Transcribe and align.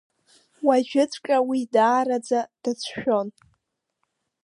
Уажәыҵәҟьа 0.65 1.37
уи 1.47 1.59
даараӡа 1.73 2.39
дацәшәон. 2.63 3.27